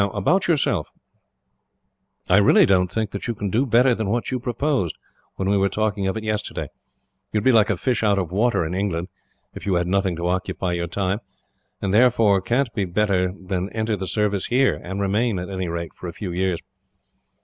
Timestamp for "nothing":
9.85-10.15